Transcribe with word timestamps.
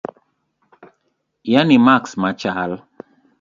yani 1.53 1.77
maks 1.85 2.11
machal 2.21 2.71